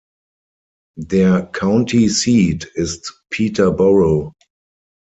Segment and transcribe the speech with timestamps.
[0.97, 4.33] Der County Seat ist Peterborough.